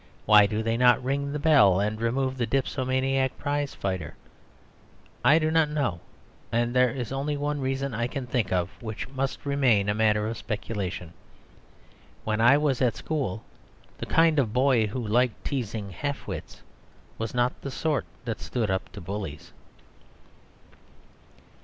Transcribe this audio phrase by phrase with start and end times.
[0.25, 4.15] Why do they not ring the bell and remove the dipsomaniac prize fighter?
[5.23, 5.99] I do not know;
[6.51, 10.27] and there is only one reason I can think of, which must remain a matter
[10.27, 11.13] of speculation.
[12.23, 13.43] When I was at school,
[13.99, 16.63] the kind of boy who liked teasing half wits
[17.19, 19.53] was not the sort that stood up to bullies.